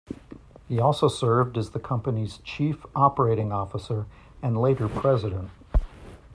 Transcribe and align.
He 0.67 0.79
also 0.79 1.07
served 1.07 1.59
as 1.59 1.69
the 1.73 1.79
company's 1.79 2.39
chief 2.39 2.87
operating 2.95 3.51
officer 3.51 4.07
and 4.41 4.57
later 4.57 4.89
president. 4.89 5.51